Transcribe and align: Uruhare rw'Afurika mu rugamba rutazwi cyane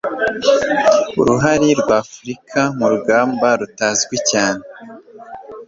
Uruhare 1.21 1.69
rw'Afurika 1.81 2.61
mu 2.77 2.85
rugamba 2.91 3.47
rutazwi 3.59 4.17
cyane 4.29 4.63